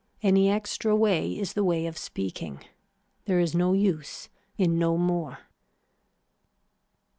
Any 0.23 0.49
extra 0.49 0.95
way 0.95 1.37
is 1.37 1.53
the 1.53 1.63
way 1.63 1.85
of 1.85 1.95
speaking. 1.95 2.63
There 3.25 3.39
is 3.39 3.53
no 3.53 3.73
use 3.73 4.29
in 4.57 4.79
no 4.79 4.97
more. 4.97 5.37